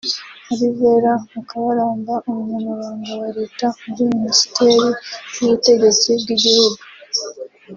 [0.53, 4.75] Alvera Mukabaramba Umunyamabanga wa Leta muri Minisiteri
[5.37, 6.81] y’Ubutegetsi bw’Igihugu